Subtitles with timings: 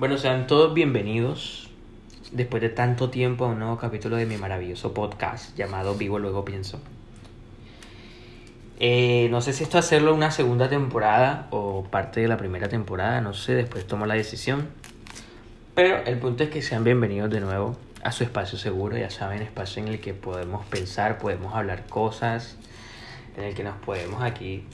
[0.00, 1.68] Bueno, sean todos bienvenidos
[2.32, 6.42] después de tanto tiempo a un nuevo capítulo de mi maravilloso podcast llamado Vivo Luego
[6.42, 6.80] Pienso.
[8.78, 13.20] Eh, no sé si esto hacerlo una segunda temporada o parte de la primera temporada,
[13.20, 14.68] no sé, después tomo la decisión.
[15.74, 19.42] Pero el punto es que sean bienvenidos de nuevo a su espacio seguro, ya saben,
[19.42, 22.56] espacio en el que podemos pensar, podemos hablar cosas,
[23.36, 24.64] en el que nos podemos aquí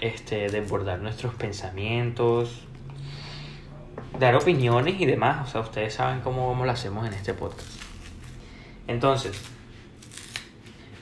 [0.00, 2.66] este, desbordar nuestros pensamientos,
[4.18, 5.48] dar opiniones y demás.
[5.48, 7.68] O sea, ustedes saben cómo, lo hacemos en este podcast.
[8.86, 9.40] Entonces,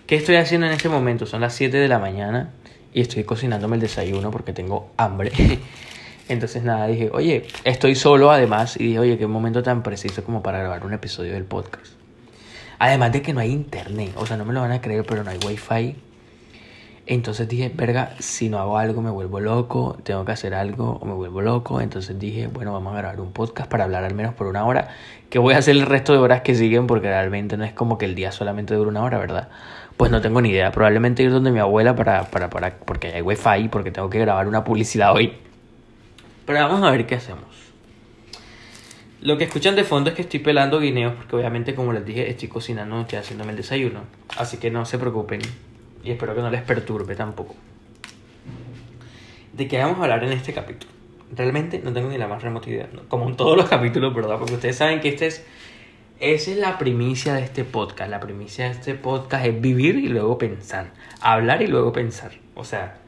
[0.07, 1.27] ¿qué estoy haciendo en este momento?
[1.27, 2.51] Son las 7 de la mañana
[2.93, 5.33] y estoy cocinándome el desayuno porque tengo hambre.
[6.29, 10.43] Entonces nada, dije, oye, estoy solo además y dije, oye, qué momento tan preciso como
[10.43, 11.93] para grabar un episodio del podcast.
[12.79, 15.23] Además de que no hay internet, o sea, no me lo van a creer, pero
[15.23, 15.97] no hay wifi
[17.09, 21.07] entonces dije, verga, si no hago algo me vuelvo loco, tengo que hacer algo o
[21.07, 21.81] me vuelvo loco.
[21.81, 24.89] Entonces dije, bueno, vamos a grabar un podcast para hablar al menos por una hora,
[25.31, 27.97] que voy a hacer el resto de horas que siguen porque realmente no es como
[27.97, 29.49] que el día solamente dura una hora, ¿verdad?
[29.97, 33.23] Pues no tengo ni idea, probablemente ir donde mi abuela para, para, para, porque hay
[33.23, 35.33] wifi, porque tengo que grabar una publicidad hoy.
[36.45, 37.45] Pero vamos a ver qué hacemos.
[39.21, 42.29] Lo que escuchan de fondo es que estoy pelando guineos, porque obviamente como les dije,
[42.29, 44.01] estoy cocinando, estoy haciéndome el desayuno.
[44.37, 45.41] Así que no se preocupen
[46.07, 47.55] y espero que no les perturbe tampoco.
[49.53, 50.93] ¿De qué vamos a hablar en este capítulo?
[51.35, 54.39] Realmente no tengo ni la más remota idea, como en todos los capítulos, ¿verdad?
[54.39, 55.45] Porque ustedes saben que este es,
[56.21, 58.09] esa es la primicia de este podcast.
[58.09, 62.33] La primicia de este podcast es vivir y luego pensar, hablar y luego pensar.
[62.55, 62.99] O sea,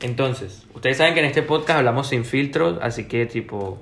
[0.00, 3.78] entonces, ustedes saben que en este podcast hablamos sin filtros, así que tipo,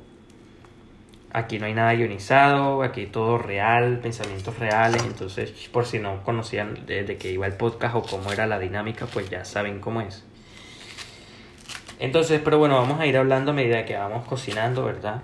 [1.32, 5.02] Aquí no hay nada ionizado, aquí todo real, pensamientos reales.
[5.02, 8.58] Entonces, por si no conocían de, de qué iba el podcast o cómo era la
[8.58, 10.24] dinámica, pues ya saben cómo es.
[11.98, 15.22] Entonces, pero bueno, vamos a ir hablando a medida que vamos cocinando, ¿verdad?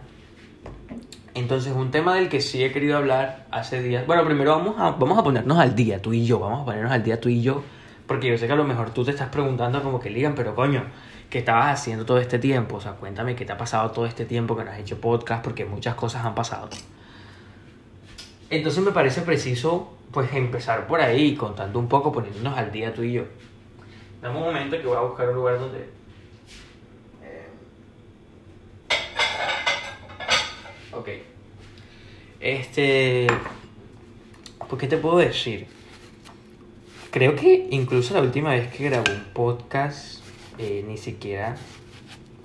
[1.35, 4.07] Entonces, un tema del que sí he querido hablar hace días.
[4.07, 6.39] Bueno, primero vamos a, vamos a ponernos al día, tú y yo.
[6.39, 7.63] Vamos a ponernos al día tú y yo.
[8.07, 10.55] Porque yo sé que a lo mejor tú te estás preguntando como que ligan, pero
[10.55, 10.85] coño,
[11.35, 12.77] ¿qué estabas haciendo todo este tiempo?
[12.77, 15.43] O sea, cuéntame qué te ha pasado todo este tiempo que no has hecho podcast,
[15.43, 16.69] porque muchas cosas han pasado.
[18.51, 23.03] Entonces me parece preciso, pues, empezar por ahí, contando un poco, poniéndonos al día tú
[23.03, 23.25] y yo.
[24.23, 25.79] Dame un momento que voy a buscar un lugar donde...
[27.25, 27.49] Eh,
[30.93, 31.09] ok.
[32.39, 33.27] Este...
[34.69, 35.67] ¿Por qué te puedo decir?
[37.11, 40.24] Creo que incluso la última vez que grabé un podcast
[40.59, 41.57] eh, ni siquiera.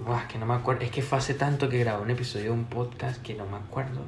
[0.05, 0.83] Buah, que no me acuerdo.
[0.83, 3.57] Es que fue hace tanto que grabé un episodio de un podcast que no me
[3.57, 4.01] acuerdo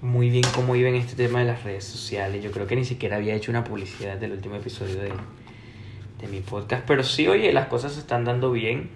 [0.00, 2.42] muy bien cómo iba en este tema de las redes sociales.
[2.42, 5.12] Yo creo que ni siquiera había hecho una publicidad del último episodio de,
[6.20, 6.84] de mi podcast.
[6.86, 8.90] Pero sí, oye, las cosas se están dando bien.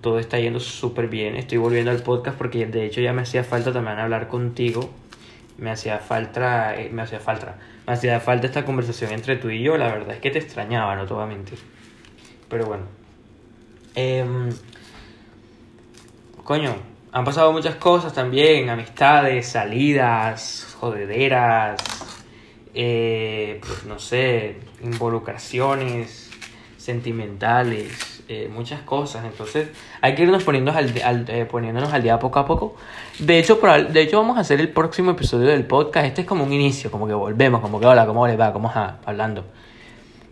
[0.00, 1.36] Todo está yendo súper bien.
[1.36, 4.90] Estoy volviendo al podcast porque de hecho ya me hacía falta también hablar contigo.
[5.56, 9.62] Me hacía falta, eh, me hacía falta, me hacía falta esta conversación entre tú y
[9.62, 9.76] yo.
[9.76, 11.14] La verdad es que te extrañaba, no te.
[12.48, 12.84] Pero bueno.
[13.94, 14.50] Em,
[16.44, 16.74] coño,
[17.12, 21.80] han pasado muchas cosas también, amistades, salidas, jodederas,
[22.74, 26.30] eh, no sé, involucraciones
[26.76, 29.24] sentimentales, eh, muchas cosas.
[29.24, 29.68] Entonces
[30.00, 32.76] hay que irnos poniéndonos al, eh, poniéndonos al día poco a poco.
[33.18, 33.58] De hecho,
[33.90, 36.06] de hecho, vamos a hacer el próximo episodio del podcast.
[36.06, 38.52] Este es como un inicio, como que volvemos, como que hola, ¿cómo les va?
[38.52, 38.98] ¿Cómo está?
[39.04, 39.44] Hablando.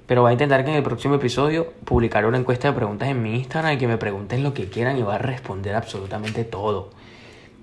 [0.07, 3.23] Pero voy a intentar que en el próximo episodio publicar una encuesta de preguntas en
[3.23, 6.91] mi Instagram y que me pregunten lo que quieran y voy a responder absolutamente todo.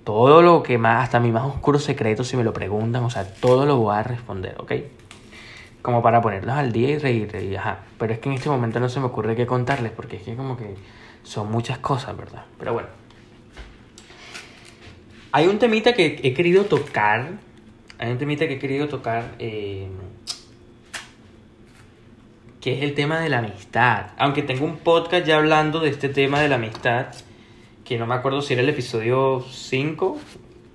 [0.03, 3.23] Todo lo que más, hasta mi más oscuro secreto, si me lo preguntan, o sea,
[3.25, 4.73] todo lo voy a responder, ¿ok?
[5.81, 7.79] Como para ponerlos al día y reír, y ajá.
[7.97, 10.35] Pero es que en este momento no se me ocurre qué contarles, porque es que
[10.35, 10.75] como que
[11.23, 12.43] son muchas cosas, ¿verdad?
[12.59, 12.89] Pero bueno.
[15.31, 17.31] Hay un temita que he querido tocar,
[17.97, 19.87] hay un temita que he querido tocar, eh,
[22.63, 24.11] que es el tema de la amistad.
[24.17, 27.07] Aunque tengo un podcast ya hablando de este tema de la amistad,
[27.83, 30.17] que no me acuerdo si era el episodio 5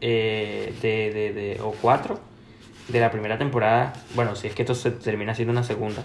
[0.02, 2.20] eh, de, de, de, o 4
[2.88, 3.94] de la primera temporada.
[4.14, 6.02] Bueno, si es que esto se termina siendo una segunda.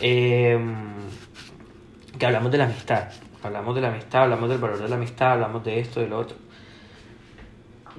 [0.00, 0.58] Eh,
[2.18, 3.10] que hablamos de la amistad.
[3.42, 6.20] Hablamos de la amistad, hablamos del valor de la amistad, hablamos de esto, de lo
[6.20, 6.38] otro.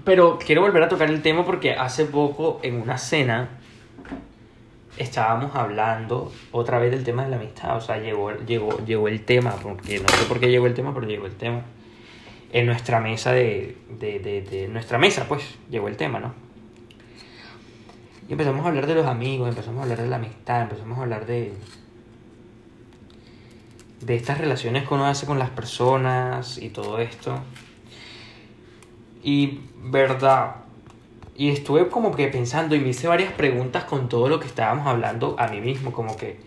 [0.04, 3.60] Pero quiero volver a tocar el tema porque hace poco en una cena
[4.98, 7.78] estábamos hablando otra vez del tema de la amistad.
[7.78, 10.94] O sea, llegó, llegó, llegó el tema, porque no sé por qué llegó el tema,
[10.94, 11.62] pero llegó el tema.
[12.52, 16.34] En nuestra mesa de, de, de, nuestra mesa, pues, llegó el tema, ¿no?
[18.28, 21.02] Y empezamos a hablar de los amigos, empezamos a hablar de la amistad, empezamos a
[21.02, 21.54] hablar de.
[24.02, 27.40] de estas relaciones que uno hace con las personas y todo esto.
[29.24, 30.67] Y verdad.
[31.38, 34.88] Y estuve como que pensando y me hice varias preguntas con todo lo que estábamos
[34.88, 36.40] hablando a mí mismo, como que,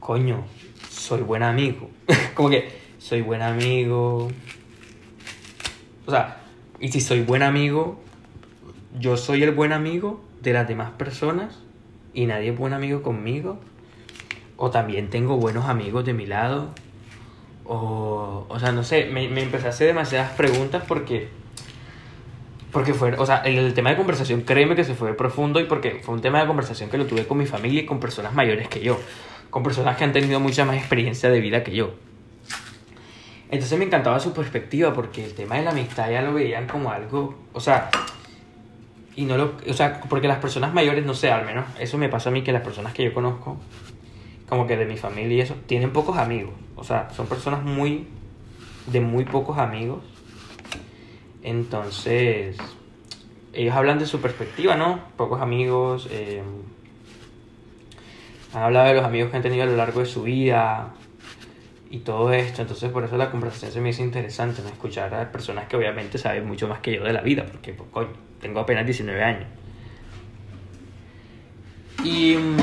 [0.00, 0.46] coño,
[0.88, 1.90] soy buen amigo.
[2.34, 4.30] como que, soy buen amigo.
[6.06, 6.40] O sea,
[6.80, 8.00] y si soy buen amigo,
[8.98, 11.58] yo soy el buen amigo de las demás personas
[12.14, 13.58] y nadie es buen amigo conmigo.
[14.56, 16.70] O también tengo buenos amigos de mi lado.
[17.66, 21.28] O, o sea, no sé, me, me empecé a hacer demasiadas preguntas porque...
[22.72, 26.00] Porque fue, o sea, el, tema de conversación, créeme que se fue profundo y porque
[26.02, 28.68] fue un tema de conversación que lo tuve con mi familia y con personas mayores
[28.68, 29.00] que yo,
[29.48, 31.94] con personas que han tenido mucha más experiencia de vida que yo.
[33.50, 36.90] Entonces me encantaba su perspectiva porque el tema de la amistad ya lo veían como
[36.90, 37.90] algo, o sea,
[39.16, 42.10] y no lo, o sea, porque las personas mayores, no sé, al menos eso me
[42.10, 43.56] pasa a mí que las personas que yo conozco,
[44.48, 48.06] como que de mi familia y eso, tienen pocos amigos, o sea, son personas muy,
[48.86, 50.04] de muy pocos amigos.
[51.42, 52.56] Entonces,
[53.52, 55.00] ellos hablan de su perspectiva, ¿no?
[55.16, 56.42] Pocos amigos, eh,
[58.52, 60.94] han hablado de los amigos que han tenido a lo largo de su vida,
[61.90, 62.62] y todo esto.
[62.62, 64.68] Entonces por eso la conversación se me hizo interesante, ¿no?
[64.68, 67.88] Escuchar a personas que obviamente saben mucho más que yo de la vida, porque pues,
[67.90, 69.46] coño, tengo apenas 19 años.
[72.04, 72.56] Y mm,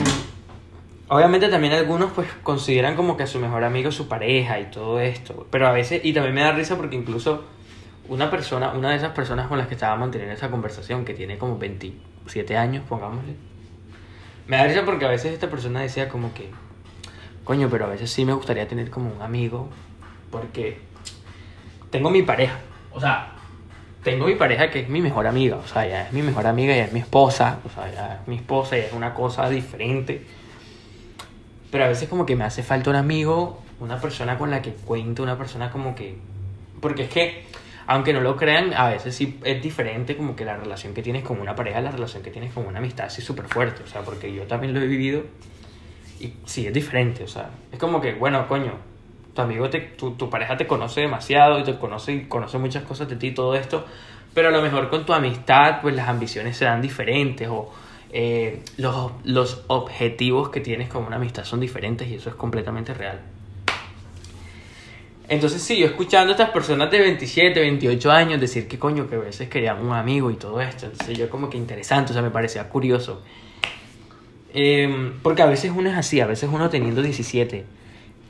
[1.09, 4.99] obviamente también algunos pues consideran como que a su mejor amigo su pareja y todo
[4.99, 5.47] esto.
[5.51, 7.43] Pero a veces, y también me da risa porque incluso
[8.09, 11.37] una persona, una de esas personas con las que estábamos teniendo esa conversación, que tiene
[11.37, 13.35] como 27 años, pongámosle,
[14.47, 16.49] me da risa porque a veces esta persona decía como que
[17.45, 19.69] coño, pero a veces sí me gustaría tener como un amigo,
[20.31, 20.79] porque
[21.91, 22.59] tengo mi pareja,
[22.91, 23.31] o sea,
[24.03, 26.75] tengo mi pareja que es mi mejor amiga, o sea, ya es mi mejor amiga,
[26.75, 30.25] ya es mi esposa, o sea, ya es mi esposa, ya es una cosa diferente.
[31.71, 34.73] Pero a veces como que me hace falta un amigo, una persona con la que
[34.73, 36.17] cuento, una persona como que...
[36.81, 37.45] Porque es que,
[37.87, 41.23] aunque no lo crean, a veces sí es diferente como que la relación que tienes
[41.23, 44.01] con una pareja, la relación que tienes con una amistad, sí súper fuerte, o sea,
[44.01, 45.23] porque yo también lo he vivido
[46.19, 48.73] y sí, es diferente, o sea, es como que, bueno, coño,
[49.33, 52.83] tu amigo, te, tu, tu pareja te conoce demasiado y te conoce y conoce muchas
[52.83, 53.85] cosas de ti y todo esto,
[54.33, 57.71] pero a lo mejor con tu amistad, pues las ambiciones serán diferentes o
[58.11, 62.93] eh, los, los objetivos que tienes con una amistad son diferentes y eso es completamente
[62.93, 63.19] real.
[65.27, 69.15] Entonces, sí, yo escuchando a estas personas de 27, 28 años decir que coño, que
[69.15, 70.85] a veces querían un amigo y todo esto.
[70.85, 73.23] Entonces, yo como que interesante, o sea, me parecía curioso.
[74.53, 77.65] Eh, porque a veces uno es así, a veces uno teniendo 17,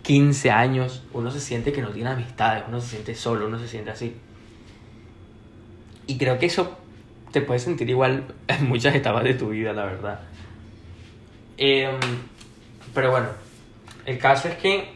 [0.02, 3.68] 15 años, uno se siente que no tiene amistades, uno se siente solo, uno se
[3.68, 4.16] siente así.
[6.08, 6.78] Y creo que eso
[7.32, 10.22] te puede sentir igual en muchas etapas de tu vida, la verdad.
[11.58, 11.90] Eh,
[12.94, 13.28] pero bueno,
[14.06, 14.94] el caso es que,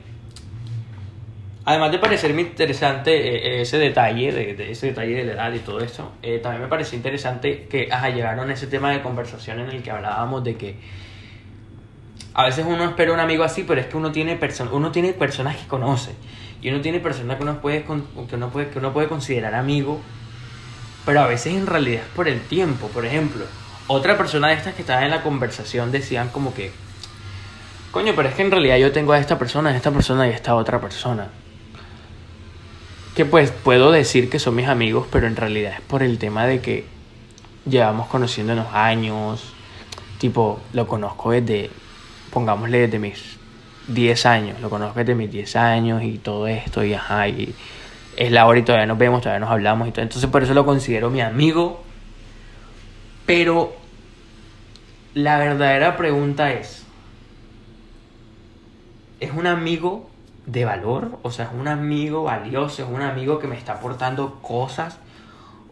[1.70, 5.80] además de parecerme interesante eh, ese detalle, de, ese detalle de la edad y todo
[5.82, 9.70] eso, eh, también me pareció interesante que ajá, llegaron a ese tema de conversación en
[9.70, 10.76] el que hablábamos de que
[12.34, 14.40] a veces uno espera un amigo así, pero es que uno tiene,
[14.72, 16.16] uno tiene personas que conoce.
[16.60, 20.02] Y uno tiene personas que uno, puede, que, uno puede, que uno puede considerar amigo.
[21.06, 22.88] Pero a veces en realidad es por el tiempo.
[22.88, 23.46] Por ejemplo,
[23.88, 26.72] otra persona de estas que estaba en la conversación decían como que...
[27.92, 30.32] Coño, pero es que en realidad yo tengo a esta persona, a esta persona y
[30.32, 31.30] a esta otra persona.
[33.16, 36.46] Que pues puedo decir que son mis amigos, pero en realidad es por el tema
[36.46, 36.86] de que
[37.68, 39.54] llevamos conociéndonos años.
[40.20, 41.70] Tipo, lo conozco desde
[42.30, 43.38] pongámosle desde mis
[43.88, 47.56] 10 años, lo conozco desde mis 10 años y todo esto, y ajá, y
[48.16, 50.04] es la hora y todavía nos vemos, todavía nos hablamos y todo.
[50.04, 51.84] Entonces por eso lo considero mi amigo.
[53.26, 53.74] Pero
[55.14, 56.84] la verdadera pregunta es,
[59.20, 60.10] ¿es un amigo
[60.52, 61.20] de valor?
[61.22, 62.84] O sea, ¿es un amigo valioso?
[62.84, 64.98] ¿Es un amigo que me está aportando cosas?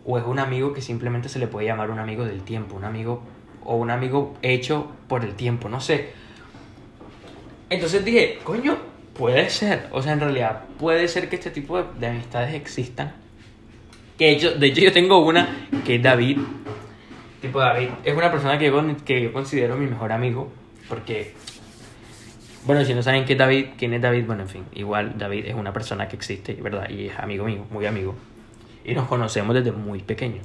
[0.05, 2.75] ¿O es un amigo que simplemente se le puede llamar un amigo del tiempo?
[2.75, 3.21] Un amigo
[3.65, 6.13] o un amigo hecho por el tiempo, no sé.
[7.69, 8.77] Entonces dije, coño,
[9.13, 9.87] puede ser.
[9.91, 13.13] O sea, en realidad puede ser que este tipo de, amistades existan.
[14.17, 16.37] Que hecho, de hecho yo tengo una que es David.
[17.41, 17.89] Tipo David.
[18.03, 20.51] Es una persona que yo, que yo considero mi mejor amigo.
[20.87, 21.33] Porque,
[22.67, 24.65] bueno, si no saben qué es David, quién es David, bueno, en fin.
[24.73, 26.89] Igual David es una persona que existe, ¿verdad?
[26.89, 28.13] Y es amigo mío, muy amigo.
[28.83, 30.41] Y nos conocemos desde muy pequeño.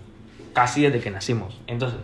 [0.53, 1.61] Casi desde que nacimos.
[1.67, 1.99] Entonces,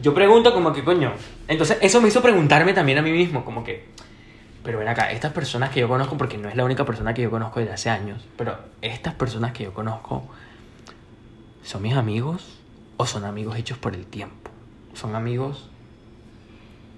[0.00, 1.12] yo pregunto como que, coño,
[1.48, 3.84] entonces eso me hizo preguntarme también a mí mismo, como que,
[4.62, 7.22] pero ven acá, estas personas que yo conozco, porque no es la única persona que
[7.22, 10.24] yo conozco desde hace años, pero estas personas que yo conozco,
[11.64, 12.60] ¿son mis amigos
[12.96, 14.52] o son amigos hechos por el tiempo?
[14.92, 15.68] ¿Son amigos?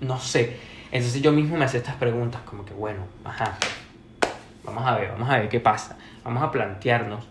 [0.00, 0.75] No sé.
[0.92, 3.58] Entonces yo mismo me hacía estas preguntas, como que, bueno, ajá,
[4.64, 7.26] vamos a ver, vamos a ver qué pasa, vamos a plantearnos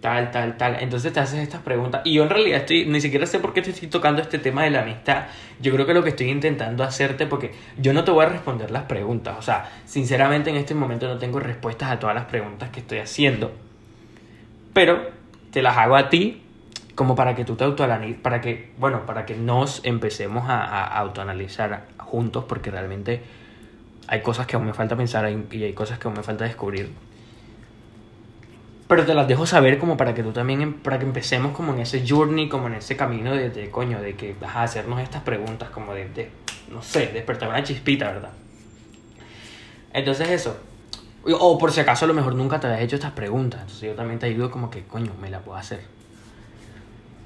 [0.00, 0.76] tal, tal, tal.
[0.80, 2.02] Entonces te haces estas preguntas.
[2.04, 4.70] Y yo en realidad estoy, ni siquiera sé por qué estoy tocando este tema de
[4.70, 5.24] la amistad.
[5.60, 8.70] Yo creo que lo que estoy intentando hacerte, porque yo no te voy a responder
[8.70, 9.36] las preguntas.
[9.38, 12.98] O sea, sinceramente en este momento no tengo respuestas a todas las preguntas que estoy
[12.98, 13.52] haciendo.
[14.72, 15.10] Pero
[15.50, 16.42] te las hago a ti
[16.96, 20.98] como para que tú te autoanalices, para que, bueno, para que nos empecemos a, a
[20.98, 23.22] autoanalizar juntos, porque realmente
[24.08, 26.90] hay cosas que aún me falta pensar y hay cosas que aún me falta descubrir
[28.88, 31.74] pero te las dejo saber como para que tú también, em, para que empecemos como
[31.74, 35.00] en ese journey, como en ese camino de, de coño, de que vas a hacernos
[35.00, 36.30] estas preguntas, como de, de,
[36.70, 38.30] no sé, despertar una chispita, ¿verdad?
[39.92, 40.56] Entonces eso.
[41.40, 43.62] O por si acaso a lo mejor nunca te habías hecho estas preguntas.
[43.62, 45.80] Entonces yo también te ayudo como que, coño, me la puedo hacer.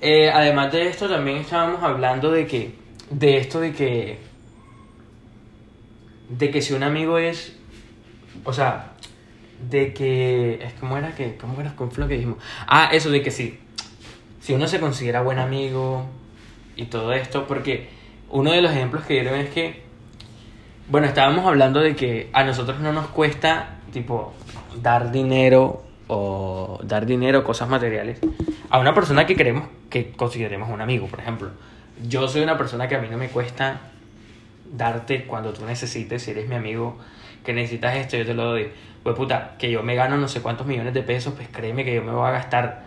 [0.00, 2.74] Eh, además de esto, también estábamos hablando de que,
[3.10, 4.18] de esto de que,
[6.30, 7.56] de que si un amigo es,
[8.44, 8.92] o sea,
[9.68, 10.54] de que.
[10.64, 11.36] Es como era que.
[11.36, 12.38] ¿Cómo era con lo que dijimos?
[12.66, 13.58] Ah, eso de que sí.
[14.40, 16.06] Si uno se considera buen amigo
[16.76, 17.88] y todo esto, porque
[18.30, 19.82] uno de los ejemplos que dieron es que.
[20.88, 24.32] Bueno, estábamos hablando de que a nosotros no nos cuesta, tipo,
[24.82, 28.18] dar dinero o dar dinero, cosas materiales,
[28.68, 31.50] a una persona que queremos, que consideremos un amigo, por ejemplo.
[32.08, 33.80] Yo soy una persona que a mí no me cuesta
[34.72, 36.98] darte cuando tú necesites, si eres mi amigo,
[37.44, 38.70] que necesitas esto, yo te lo doy
[39.02, 41.94] pues puta, que yo me gano no sé cuántos millones de pesos, pues créeme que
[41.94, 42.82] yo me voy a gastar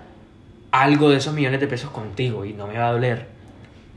[0.71, 3.27] algo de esos millones de pesos contigo y no me va a doler.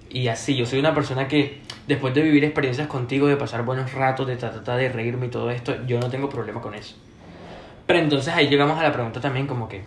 [0.08, 3.92] Y así, yo soy una persona que después de vivir experiencias contigo, de pasar buenos
[3.92, 6.96] ratos, de tratar de reírme y todo esto, yo no tengo problema con eso.
[7.86, 9.82] Pero entonces ahí llegamos a la pregunta también como que,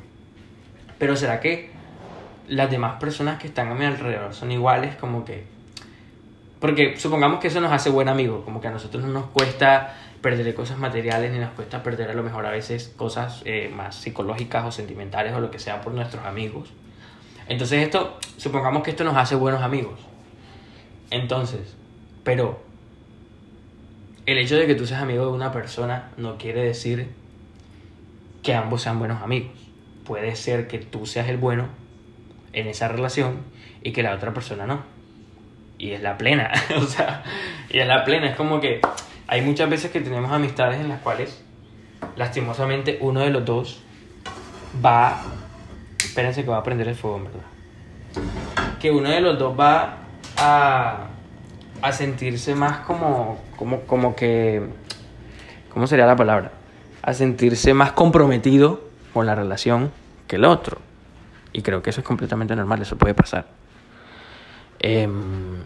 [0.97, 1.71] pero ¿será que
[2.47, 4.95] las demás personas que están a mi alrededor son iguales?
[4.95, 5.43] Como que,
[6.59, 9.95] porque supongamos que eso nos hace buen amigo, como que a nosotros no nos cuesta
[10.21, 13.95] perder cosas materiales ni nos cuesta perder a lo mejor a veces cosas eh, más
[13.95, 16.71] psicológicas o sentimentales o lo que sea por nuestros amigos.
[17.47, 19.99] Entonces esto, supongamos que esto nos hace buenos amigos.
[21.09, 21.75] Entonces,
[22.23, 22.61] pero
[24.25, 27.09] el hecho de que tú seas amigo de una persona no quiere decir
[28.43, 29.51] que ambos sean buenos amigos.
[30.05, 31.67] Puede ser que tú seas el bueno
[32.53, 33.37] en esa relación
[33.83, 34.83] y que la otra persona no.
[35.77, 37.23] Y es la plena, o sea,
[37.69, 38.81] y es la plena, es como que
[39.27, 41.43] hay muchas veces que tenemos amistades en las cuales,
[42.15, 43.83] lastimosamente, uno de los dos
[44.83, 45.21] va.
[45.99, 47.41] Espérense que va a prender el fuego, en verdad.
[48.79, 49.97] Que uno de los dos va
[50.37, 51.07] a,
[51.81, 54.63] a sentirse más como, como, como que.
[55.69, 56.51] ¿Cómo sería la palabra?
[57.01, 58.81] A sentirse más comprometido
[59.13, 59.91] con la relación
[60.27, 60.79] que el otro.
[61.53, 63.47] Y creo que eso es completamente normal, eso puede pasar.
[64.79, 65.57] Em,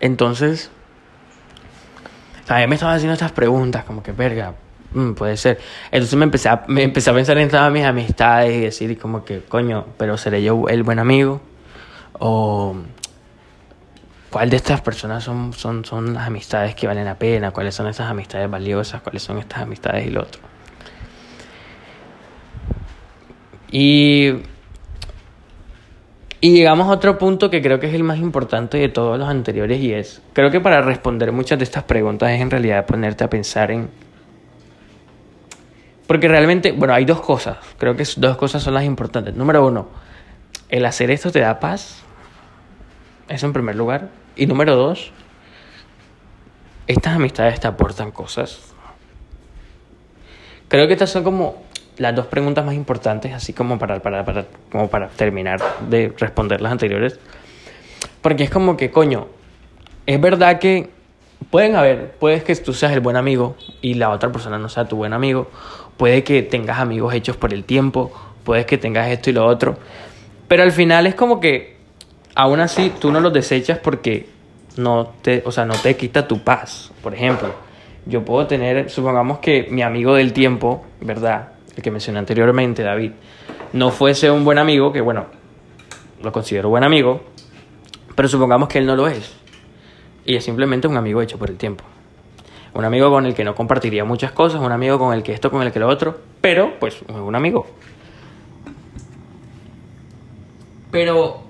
[0.00, 0.70] entonces,
[2.46, 4.54] sea, me estaba haciendo estas preguntas, como que, verga,
[4.92, 5.58] mm, puede ser.
[5.90, 9.24] Entonces me empecé, a, me empecé a pensar en todas mis amistades y decir, como
[9.24, 11.40] que, coño, pero ¿seré yo el buen amigo?
[12.18, 12.76] O
[14.36, 17.86] cuál de estas personas son, son, son las amistades que valen la pena, cuáles son
[17.86, 20.42] esas amistades valiosas, cuáles son estas amistades y lo otro.
[23.70, 24.34] Y
[26.42, 29.26] y llegamos a otro punto que creo que es el más importante de todos los
[29.26, 33.24] anteriores y es, creo que para responder muchas de estas preguntas es en realidad ponerte
[33.24, 33.88] a pensar en...
[36.06, 39.34] Porque realmente, bueno, hay dos cosas, creo que dos cosas son las importantes.
[39.34, 39.88] Número uno,
[40.68, 42.02] el hacer esto te da paz,
[43.30, 44.25] eso en primer lugar.
[44.36, 45.12] Y número dos,
[46.86, 48.74] estas amistades te aportan cosas.
[50.68, 51.64] Creo que estas son como
[51.96, 56.60] las dos preguntas más importantes, así como para, para, para, como para terminar de responder
[56.60, 57.18] las anteriores.
[58.20, 59.28] Porque es como que, coño,
[60.04, 60.90] es verdad que
[61.50, 64.86] pueden haber, puedes que tú seas el buen amigo y la otra persona no sea
[64.86, 65.50] tu buen amigo,
[65.96, 68.12] puede que tengas amigos hechos por el tiempo,
[68.44, 69.76] puedes que tengas esto y lo otro,
[70.48, 71.75] pero al final es como que
[72.36, 74.28] aún así tú no los desechas porque
[74.76, 76.92] no te, o sea, no te quita tu paz.
[77.02, 77.52] Por ejemplo,
[78.04, 81.48] yo puedo tener, supongamos que mi amigo del tiempo, ¿verdad?
[81.74, 83.12] el que mencioné anteriormente, David,
[83.72, 85.26] no fuese un buen amigo, que bueno,
[86.22, 87.22] lo considero buen amigo,
[88.14, 89.34] pero supongamos que él no lo es.
[90.24, 91.84] Y es simplemente un amigo hecho por el tiempo.
[92.74, 95.50] Un amigo con el que no compartiría muchas cosas, un amigo con el que esto,
[95.50, 97.66] con el que lo otro, pero pues un amigo.
[100.90, 101.45] Pero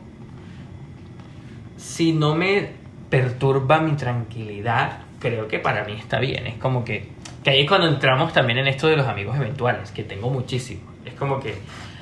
[1.96, 2.72] si no me
[3.08, 6.46] perturba mi tranquilidad, creo que para mí está bien.
[6.46, 9.92] Es como que que ahí es cuando entramos también en esto de los amigos eventuales,
[9.92, 10.82] que tengo muchísimos.
[11.04, 11.56] Es como que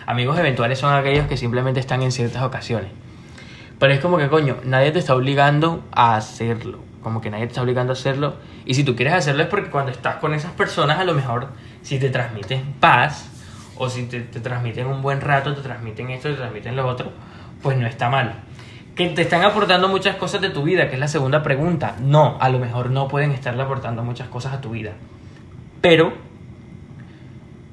[0.06, 2.90] amigos eventuales son aquellos que simplemente están en ciertas ocasiones.
[3.78, 6.78] Pero es como que, coño, nadie te está obligando a hacerlo.
[7.02, 8.36] Como que nadie te está obligando a hacerlo.
[8.64, 11.48] Y si tú quieres hacerlo es porque cuando estás con esas personas, a lo mejor
[11.82, 13.28] si te transmiten paz
[13.76, 17.12] o si te, te transmiten un buen rato, te transmiten esto, te transmiten lo otro,
[17.60, 18.44] pues no está mal.
[18.94, 21.96] Que te están aportando muchas cosas de tu vida, que es la segunda pregunta.
[22.00, 24.92] No, a lo mejor no pueden estarle aportando muchas cosas a tu vida.
[25.80, 26.12] Pero,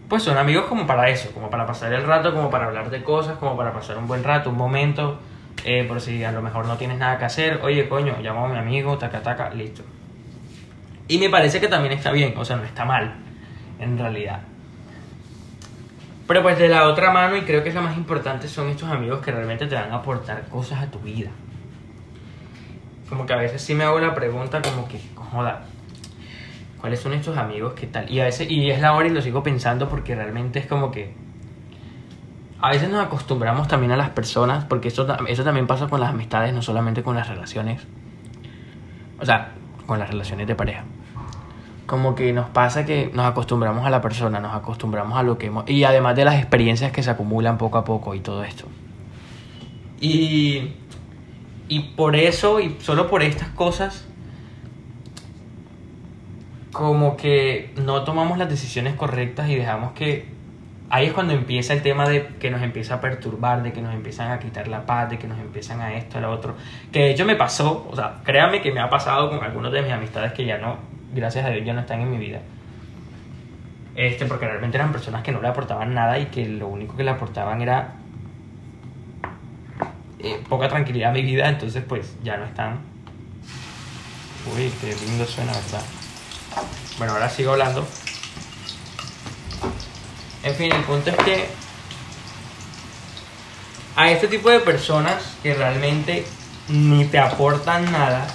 [0.10, 3.04] pues son amigos como para eso, como para pasar el rato, como para hablar de
[3.04, 5.20] cosas, como para pasar un buen rato, un momento.
[5.64, 8.50] Eh, por si a lo mejor no tienes nada que hacer, oye, coño, llamo a
[8.50, 9.84] mi amigo, taca, taca, listo.
[11.08, 13.16] Y me parece que también está bien, o sea, no está mal,
[13.80, 14.42] en realidad.
[16.32, 18.90] Pero pues de la otra mano, y creo que es la más importante, son estos
[18.90, 21.30] amigos que realmente te van a aportar cosas a tu vida.
[23.10, 25.66] Como que a veces sí me hago la pregunta como que, joda,
[26.80, 27.74] ¿cuáles son estos amigos?
[27.74, 28.10] ¿Qué tal?
[28.10, 30.90] Y a veces, y es la hora y lo sigo pensando porque realmente es como
[30.90, 31.14] que...
[32.62, 36.12] A veces nos acostumbramos también a las personas, porque eso, eso también pasa con las
[36.12, 37.86] amistades, no solamente con las relaciones.
[39.20, 39.52] O sea,
[39.86, 40.86] con las relaciones de pareja
[41.92, 45.48] como que nos pasa que nos acostumbramos a la persona, nos acostumbramos a lo que
[45.48, 45.70] hemos...
[45.70, 48.64] Y además de las experiencias que se acumulan poco a poco y todo esto.
[50.00, 50.72] Y,
[51.68, 54.08] y por eso, y solo por estas cosas,
[56.72, 60.30] como que no tomamos las decisiones correctas y dejamos que...
[60.90, 63.94] Ahí es cuando empieza el tema de que nos empieza a perturbar, de que nos
[63.94, 66.56] empiezan a quitar la paz, de que nos empiezan a esto, a lo otro.
[66.94, 69.82] Que de hecho me pasó, o sea, créame que me ha pasado con algunos de
[69.82, 72.42] mis amistades que ya no gracias a Dios ya no están en mi vida.
[73.96, 77.04] Este, porque realmente eran personas que no le aportaban nada y que lo único que
[77.04, 77.96] le aportaban era
[80.20, 82.80] eh, poca tranquilidad a mi vida, entonces pues ya no están.
[84.56, 85.84] Uy, qué lindo suena, ¿verdad?
[86.98, 87.86] Bueno, ahora sigo hablando.
[90.44, 91.48] En fin, el punto es que
[93.96, 96.26] a este tipo de personas que realmente
[96.70, 98.26] ni te aportan nada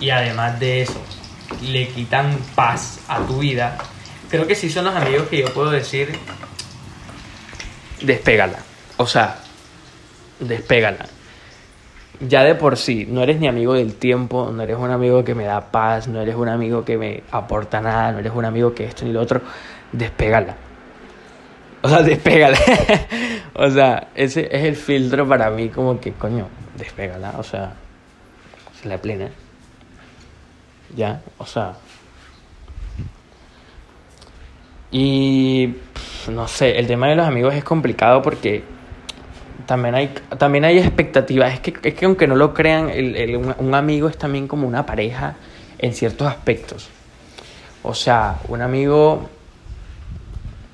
[0.00, 1.00] y además de eso
[1.62, 3.78] le quitan paz a tu vida,
[4.30, 6.18] creo que sí son los amigos que yo puedo decir,
[8.02, 8.58] despégala.
[8.96, 9.38] O sea,
[10.40, 11.06] despégala.
[12.20, 15.34] Ya de por sí, no eres ni amigo del tiempo, no eres un amigo que
[15.34, 18.74] me da paz, no eres un amigo que me aporta nada, no eres un amigo
[18.74, 19.42] que esto ni lo otro,
[19.92, 20.56] despégala.
[21.82, 22.58] O sea, despégala.
[23.54, 27.34] o sea, ese es el filtro para mí como que, coño, despégala.
[27.36, 27.74] O sea,
[28.80, 29.28] se la plena.
[30.96, 31.22] ¿Ya?
[31.38, 31.74] O sea...
[34.90, 35.74] Y
[36.28, 38.64] no sé, el tema de los amigos es complicado porque
[39.66, 41.52] también hay, también hay expectativas.
[41.52, 44.86] Es que, es que aunque no lo crean, el, un, amigo es también como una
[44.86, 45.36] pareja
[45.78, 46.88] en ciertos aspectos.
[47.82, 49.28] O sea, un amigo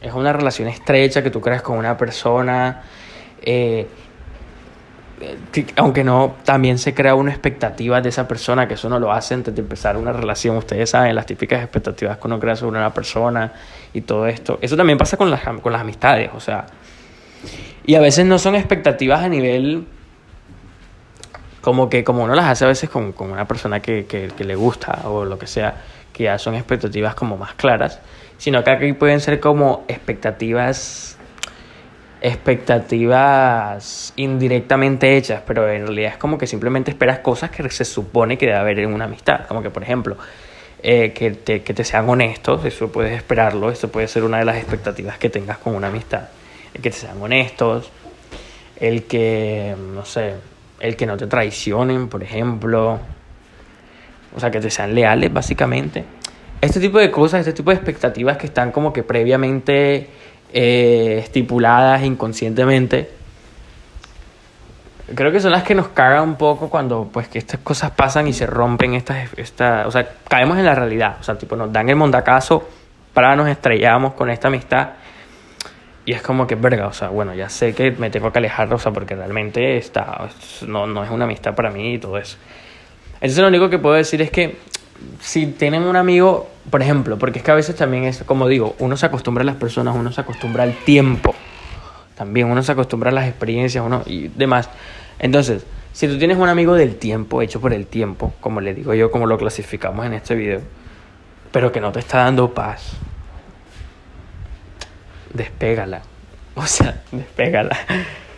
[0.01, 2.83] es una relación estrecha que tú creas con una persona.
[3.41, 3.87] Eh,
[5.77, 9.35] aunque no, también se crea una expectativa de esa persona, que eso no lo hace
[9.35, 10.57] antes de empezar una relación.
[10.57, 13.53] Ustedes saben, las típicas expectativas que uno crea sobre una persona
[13.93, 14.59] y todo esto.
[14.61, 16.67] Eso también pasa con las, con las amistades, o sea.
[17.85, 19.87] Y a veces no son expectativas a nivel
[21.61, 24.45] como que como uno las hace a veces con, con una persona que, que, que,
[24.45, 25.75] le gusta o lo que sea,
[26.13, 28.01] que ya son expectativas como más claras,
[28.37, 31.12] sino que aquí pueden ser como expectativas
[32.23, 38.39] expectativas indirectamente hechas, pero en realidad es como que simplemente esperas cosas que se supone
[38.39, 39.47] que debe haber en una amistad.
[39.49, 40.17] Como que, por ejemplo,
[40.85, 44.45] eh, que, te, que te sean honestos, eso puedes esperarlo, eso puede ser una de
[44.45, 46.29] las expectativas que tengas con una amistad.
[46.73, 47.91] El que te sean honestos,
[48.77, 50.35] el que, no sé,
[50.79, 53.01] el que no te traicionen, por ejemplo.
[54.35, 56.05] O sea, que te sean leales, básicamente.
[56.61, 60.09] Este tipo de cosas, este tipo de expectativas que están como que previamente
[60.53, 63.11] eh, estipuladas inconscientemente.
[65.15, 68.29] Creo que son las que nos cagan un poco cuando pues que estas cosas pasan
[68.29, 71.73] y se rompen estas, esta, o sea, caemos en la realidad, o sea, tipo nos
[71.73, 72.67] dan el mondacazo,
[73.13, 74.91] para nos estrellamos con esta amistad
[76.05, 78.73] y es como que verga, o sea, bueno, ya sé que me tengo que alejar,
[78.73, 80.29] o sea, porque realmente está,
[80.67, 82.39] no, no es una amistad para mí y todo eso.
[83.15, 84.57] Entonces lo único que puedo decir es que
[85.21, 88.75] si tienen un amigo, por ejemplo, porque es que a veces también es, como digo,
[88.79, 91.35] uno se acostumbra a las personas, uno se acostumbra al tiempo,
[92.15, 94.69] también uno se acostumbra a las experiencias uno, y demás.
[95.19, 98.95] Entonces, si tú tienes un amigo del tiempo, hecho por el tiempo, como le digo
[98.95, 100.61] yo, como lo clasificamos en este video,
[101.53, 102.93] pero que no te está dando paz,
[105.33, 106.03] despégala.
[106.55, 107.75] O sea, despégala.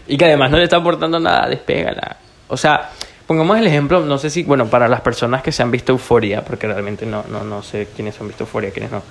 [0.07, 2.17] Y que además no le está aportando nada, despégala.
[2.47, 2.91] O sea,
[3.27, 6.45] Pongamos el ejemplo, no sé si, bueno, para las personas que se han visto Euforia,
[6.45, 9.03] porque realmente no, no, no sé quiénes han visto Euforia, quiénes no,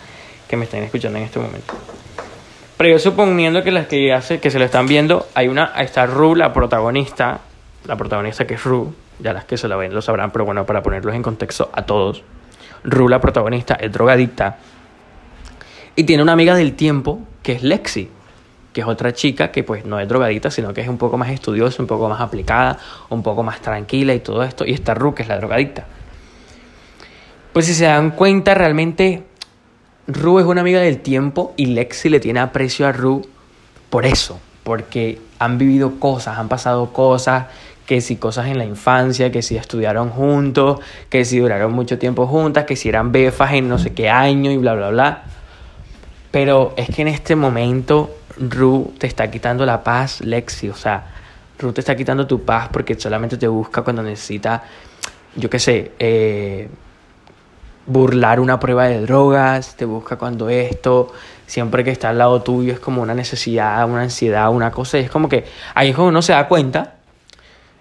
[0.47, 1.73] que me están escuchando en este momento.
[2.77, 6.05] Pero yo suponiendo que las que hace, que se lo están viendo, hay una, está
[6.05, 7.39] Ru, la protagonista,
[7.85, 10.65] la protagonista que es Ru, ya las que se la ven lo sabrán, pero bueno,
[10.65, 12.23] para ponerlos en contexto a todos.
[12.83, 14.57] Ru, la protagonista, es drogadicta
[15.95, 18.09] y tiene una amiga del tiempo que es Lexi.
[18.73, 21.29] Que es otra chica que pues no es drogadita, sino que es un poco más
[21.29, 22.77] estudiosa, un poco más aplicada,
[23.09, 24.65] un poco más tranquila y todo esto.
[24.65, 25.85] Y está Ru, que es la drogadicta.
[27.53, 29.23] Pues si se dan cuenta, realmente
[30.07, 33.27] Ru es una amiga del tiempo y Lexi le tiene aprecio a Ru
[33.91, 37.45] por eso, porque han vivido cosas, han pasado cosas,
[37.85, 42.25] que si cosas en la infancia, que si estudiaron juntos, que si duraron mucho tiempo
[42.25, 45.23] juntas, que si eran befas en no sé qué año y bla, bla, bla.
[46.33, 50.67] Pero es que en este momento Ru te está quitando la paz, Lexi.
[50.67, 51.03] O sea,
[51.59, 54.63] Ru te está quitando tu paz porque solamente te busca cuando necesita,
[55.35, 56.69] yo qué sé, eh,
[57.85, 61.13] burlar una prueba de drogas, te busca cuando esto,
[61.45, 64.97] siempre que está al lado tuyo es como una necesidad, una ansiedad, una cosa.
[64.97, 66.95] Y es como que ahí es cuando uno se da cuenta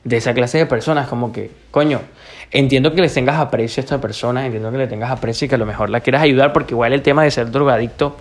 [0.04, 2.02] de esa clase de personas, como que, coño,
[2.50, 5.54] entiendo que les tengas aprecio a esta persona, entiendo que le tengas aprecio y que
[5.54, 8.18] a lo mejor la quieras ayudar, porque igual el tema de ser drogadicto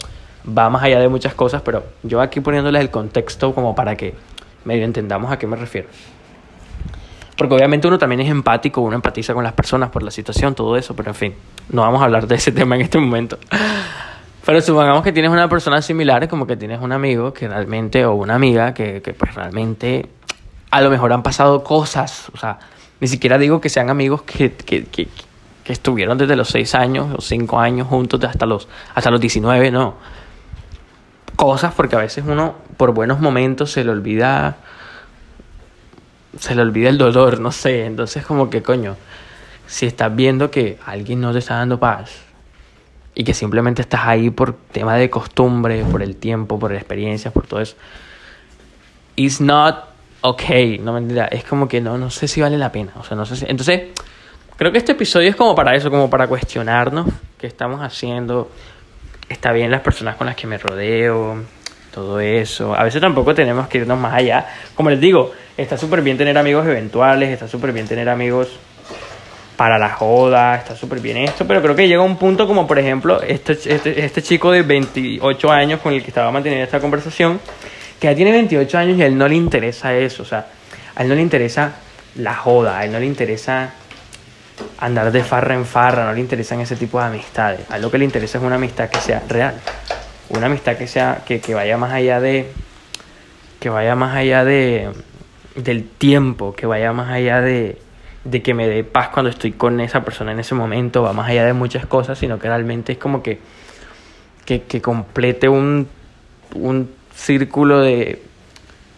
[0.48, 4.16] va más allá de muchas cosas, pero yo aquí poniéndoles el contexto como para que
[4.66, 5.88] medio entendamos a qué me refiero.
[7.36, 10.78] Porque obviamente uno también es empático, uno empatiza con las personas por la situación, todo
[10.78, 11.36] eso, pero en fin,
[11.70, 13.38] no vamos a hablar de ese tema en este momento.
[14.46, 18.14] Pero supongamos que tienes una persona similar, como que tienes un amigo que realmente, o
[18.14, 20.10] una amiga que, que pues realmente
[20.72, 22.60] a lo mejor han pasado cosas, o sea,
[23.00, 25.08] ni siquiera digo que sean amigos que, que, que,
[25.64, 29.72] que estuvieron desde los 6 años o 5 años juntos hasta los, hasta los 19,
[29.72, 29.96] no.
[31.42, 34.58] Cosas porque a veces uno por buenos momentos se le olvida
[36.38, 37.86] se le olvida el dolor, no sé.
[37.88, 38.96] Entonces, como que, coño,
[39.66, 42.12] si estás viendo que alguien no te está dando paz
[43.16, 47.48] y que simplemente estás ahí por tema de costumbre, por el tiempo, por experiencias, por
[47.48, 47.76] todo eso,
[49.16, 49.86] it's not
[50.22, 51.26] okay, no mentira.
[51.26, 52.92] Es como que no, no sé si vale la pena.
[53.00, 53.46] O sea, no sé si.
[53.48, 53.90] Entonces,
[54.58, 57.08] creo que este episodio es como para eso, como para cuestionarnos
[57.40, 58.52] qué estamos haciendo.
[59.32, 61.42] Está bien las personas con las que me rodeo,
[61.94, 62.76] todo eso.
[62.76, 64.46] A veces tampoco tenemos que irnos más allá.
[64.76, 68.50] Como les digo, está súper bien tener amigos eventuales, está súper bien tener amigos
[69.56, 72.78] para la joda, está súper bien esto, pero creo que llega un punto como por
[72.78, 77.40] ejemplo este, este, este chico de 28 años con el que estaba manteniendo esta conversación,
[78.02, 80.48] que ya tiene 28 años y a él no le interesa eso, o sea,
[80.94, 81.76] a él no le interesa
[82.16, 83.76] la joda, a él no le interesa
[84.78, 87.98] andar de farra en farra, no le interesan ese tipo de amistades, a lo que
[87.98, 89.56] le interesa es una amistad que sea real,
[90.30, 92.52] una amistad que sea, que, que vaya más allá de,
[93.60, 94.90] que vaya más allá de,
[95.56, 97.78] del tiempo, que vaya más allá de,
[98.24, 101.30] de que me dé paz cuando estoy con esa persona en ese momento, va más
[101.30, 103.40] allá de muchas cosas, sino que realmente es como que,
[104.46, 105.88] que, que complete un,
[106.56, 108.22] un círculo de,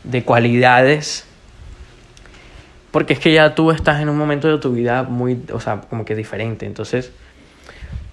[0.03, 1.25] de cualidades.
[2.93, 5.81] Porque es que ya tú estás en un momento de tu vida muy, o sea,
[5.81, 6.67] como que diferente.
[6.67, 7.11] Entonces,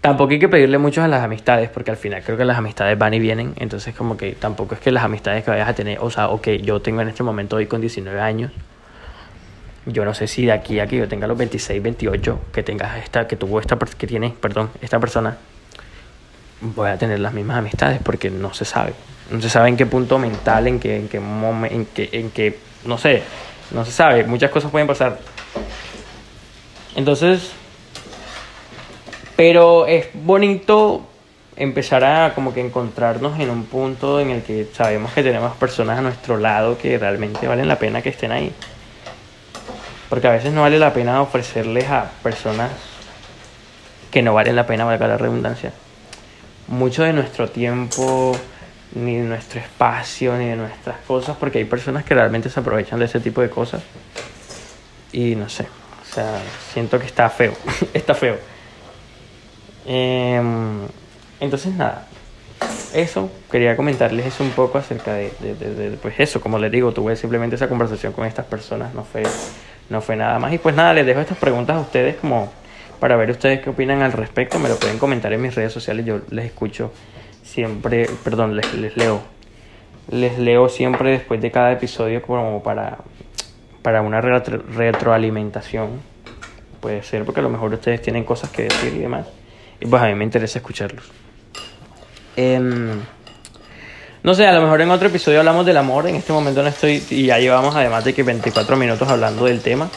[0.00, 2.96] tampoco hay que pedirle mucho a las amistades, porque al final creo que las amistades
[2.98, 3.52] van y vienen.
[3.58, 6.48] Entonces, como que tampoco es que las amistades que vayas a tener, o sea, ok,
[6.62, 8.52] yo tengo en este momento hoy con 19 años.
[9.84, 12.96] Yo no sé si de aquí a que yo tenga los 26, 28, que tengas
[13.04, 15.36] esta, que tuvo esta, que tiene, perdón, esta persona,
[16.62, 18.94] voy a tener las mismas amistades, porque no se sabe.
[19.30, 22.30] No se sabe en qué punto mental, en qué, en qué momento, en qué, en
[22.30, 23.22] qué, no sé,
[23.72, 24.24] no se sabe.
[24.24, 25.18] Muchas cosas pueden pasar.
[26.96, 27.52] Entonces,
[29.36, 31.06] pero es bonito
[31.56, 35.98] empezar a como que encontrarnos en un punto en el que sabemos que tenemos personas
[35.98, 38.52] a nuestro lado que realmente valen la pena que estén ahí.
[40.08, 42.70] Porque a veces no vale la pena ofrecerles a personas
[44.10, 45.72] que no valen la pena, valga la redundancia,
[46.66, 48.36] mucho de nuestro tiempo,
[48.92, 52.98] ni de nuestro espacio, ni de nuestras cosas, porque hay personas que realmente se aprovechan
[52.98, 53.82] de ese tipo de cosas.
[55.12, 56.40] Y no sé, o sea,
[56.72, 57.52] siento que está feo,
[57.94, 58.36] está feo.
[59.86, 60.82] Em,
[61.40, 62.06] entonces, nada,
[62.94, 66.92] eso, quería comentarles eso un poco acerca de, de, de, pues eso, como les digo,
[66.92, 69.22] tuve simplemente esa conversación con estas personas, no fue,
[69.88, 70.52] no fue nada más.
[70.52, 72.52] Y pues nada, les dejo estas preguntas a ustedes como
[72.98, 76.04] para ver ustedes qué opinan al respecto, me lo pueden comentar en mis redes sociales,
[76.04, 76.92] yo les escucho
[77.50, 79.20] siempre, perdón, les, les leo.
[80.10, 82.98] Les leo siempre después de cada episodio como para,
[83.82, 86.00] para una retro, retroalimentación.
[86.80, 89.26] Puede ser porque a lo mejor ustedes tienen cosas que decir y demás.
[89.80, 91.04] Y pues a mí me interesa escucharlos.
[92.36, 92.58] Eh,
[94.22, 96.06] no sé, a lo mejor en otro episodio hablamos del amor.
[96.06, 97.02] En este momento no estoy.
[97.10, 99.88] Y ya llevamos además de que 24 minutos hablando del tema.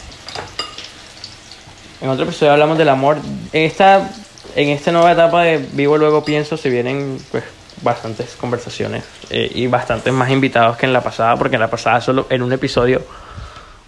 [2.01, 3.17] En otro episodio hablamos del amor.
[3.51, 4.09] Esta
[4.55, 7.43] en esta nueva etapa de Vivo Luego Pienso se vienen pues
[7.81, 12.01] bastantes conversaciones eh, y bastantes más invitados que en la pasada, porque en la pasada
[12.01, 13.01] solo en un episodio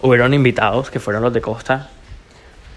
[0.00, 1.88] hubieron invitados que fueron los de Costa,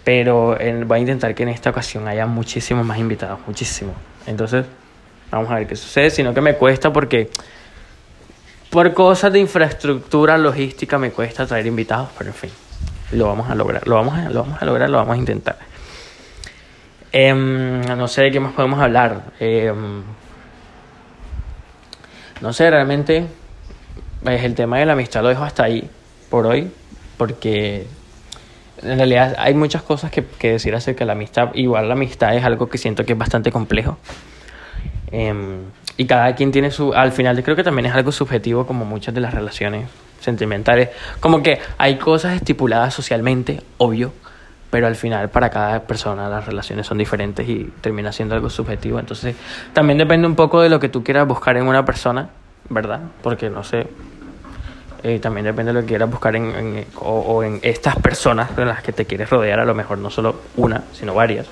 [0.04, 3.96] pero en, voy a intentar que en esta ocasión haya muchísimos más invitados, muchísimos.
[4.26, 4.66] Entonces,
[5.30, 7.30] vamos a ver qué sucede, sino que me cuesta porque
[8.70, 12.52] Por cosas de infraestructura, logística, me cuesta traer invitados, pero en fin,
[13.12, 15.69] lo vamos a lograr, lo vamos a, lo vamos a lograr, lo vamos a intentar.
[17.12, 19.24] Em, no sé de qué más podemos hablar.
[19.40, 20.04] Em,
[22.42, 23.26] no sé, realmente
[24.24, 25.90] pues, el tema de la amistad lo dejo hasta ahí
[26.30, 26.72] por hoy,
[27.18, 27.88] porque
[28.82, 31.50] en realidad hay muchas cosas que, que decir acerca de la amistad.
[31.56, 33.98] Igual la amistad es algo que siento que es bastante complejo.
[35.12, 35.64] Em,
[35.98, 36.94] y cada quien tiene su...
[36.94, 40.90] Al final creo que también es algo subjetivo como muchas de las relaciones sentimentales.
[41.20, 44.14] Como que hay cosas estipuladas socialmente, obvio,
[44.70, 49.00] pero al final para cada persona las relaciones son diferentes y termina siendo algo subjetivo.
[49.00, 49.36] Entonces
[49.74, 52.30] también depende un poco de lo que tú quieras buscar en una persona,
[52.70, 53.00] ¿verdad?
[53.22, 53.88] Porque no sé,
[55.04, 58.52] eh, también depende de lo que quieras buscar en, en o, o, en estas personas
[58.52, 61.48] con las que te quieres rodear, a lo mejor no solo una, sino varias.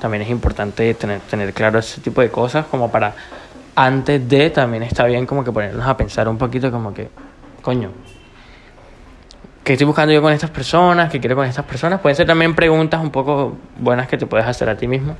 [0.00, 3.14] También es importante tener, tener claro ese tipo de cosas como para
[3.76, 7.08] antes de también está bien como que ponernos a pensar un poquito como que,
[7.62, 7.90] coño,
[9.64, 11.10] ¿qué estoy buscando yo con estas personas?
[11.10, 12.00] ¿Qué quiero con estas personas?
[12.00, 15.16] Pueden ser también preguntas un poco buenas que te puedes hacer a ti mismo.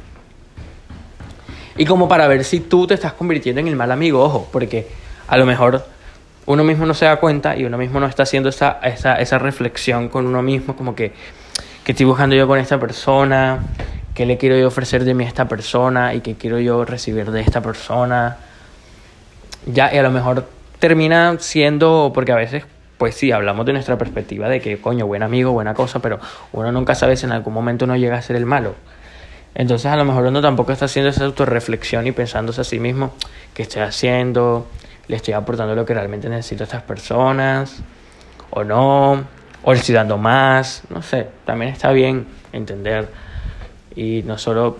[1.76, 4.88] Y como para ver si tú te estás convirtiendo en el mal amigo, ojo, porque
[5.28, 5.84] a lo mejor
[6.46, 9.38] uno mismo no se da cuenta y uno mismo no está haciendo esa, esa, esa
[9.38, 11.12] reflexión con uno mismo, como que,
[11.84, 13.60] ¿qué estoy buscando yo con esta persona?
[14.14, 16.12] ¿Qué le quiero yo ofrecer de mí a esta persona?
[16.14, 18.36] ¿Y qué quiero yo recibir de esta persona?
[19.66, 20.46] Ya, y a lo mejor
[20.78, 22.64] termina siendo, porque a veces,
[23.02, 26.20] pues sí, hablamos de nuestra perspectiva de que, coño, buen amigo, buena cosa, pero
[26.52, 28.76] uno nunca sabe si en algún momento uno llega a ser el malo.
[29.56, 33.12] Entonces a lo mejor uno tampoco está haciendo esa autorreflexión y pensándose a sí mismo,
[33.54, 34.68] ¿qué estoy haciendo?
[35.08, 37.82] ¿Le estoy aportando lo que realmente necesito a estas personas?
[38.50, 39.24] ¿O no?
[39.64, 40.84] ¿O le estoy dando más?
[40.88, 43.08] No sé, también está bien entender
[43.96, 44.78] y no solo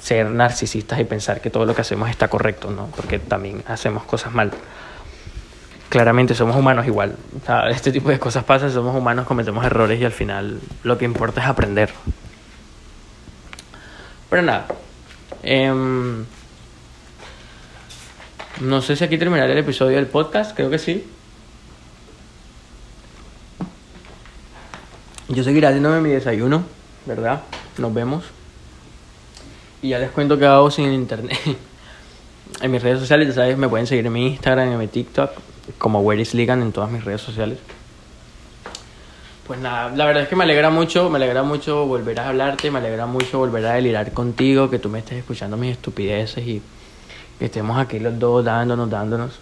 [0.00, 2.88] ser narcisistas y pensar que todo lo que hacemos está correcto, ¿no?
[2.96, 4.50] Porque también hacemos cosas mal.
[5.92, 7.16] Claramente somos humanos igual.
[7.68, 11.42] Este tipo de cosas pasan, somos humanos, cometemos errores y al final lo que importa
[11.42, 11.92] es aprender.
[14.30, 14.68] Pero nada.
[15.42, 15.70] Eh,
[18.62, 21.06] no sé si aquí terminaré el episodio del podcast, creo que sí.
[25.28, 26.64] Yo seguiré haciéndome mi desayuno,
[27.04, 27.42] ¿verdad?
[27.76, 28.24] Nos vemos.
[29.82, 31.38] Y ya les cuento qué hago sin internet.
[32.62, 35.51] en mis redes sociales, ya sabes, me pueden seguir en mi Instagram, en mi TikTok,
[35.78, 37.58] como Where is Ligan en todas mis redes sociales.
[39.46, 42.70] Pues nada, la verdad es que me alegra mucho, me alegra mucho volver a hablarte,
[42.70, 46.62] me alegra mucho volver a delirar contigo, que tú me estés escuchando mis estupideces y
[47.38, 49.38] que estemos aquí los dos dándonos, dándonos.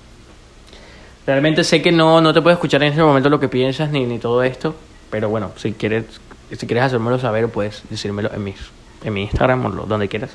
[1.27, 4.07] Realmente sé que no, no te puedo escuchar en ese momento lo que piensas ni,
[4.07, 4.75] ni todo esto,
[5.11, 6.07] pero bueno, si quieres,
[6.51, 8.57] si quieres hacérmelo saber, puedes decírmelo en, mis,
[9.05, 10.31] en mi Instagram o donde quieras.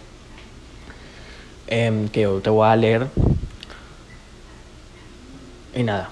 [1.67, 3.08] Eh, que yo te voy a leer.
[5.76, 6.10] Y nada.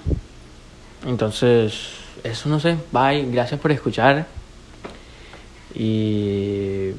[1.06, 2.76] Entonces, eso no sé.
[2.92, 3.30] Bye.
[3.30, 4.26] Gracias por escuchar.
[5.74, 6.90] Y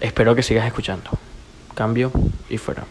[0.00, 1.10] espero que sigas escuchando.
[1.74, 2.10] Cambio
[2.48, 2.84] y fuera.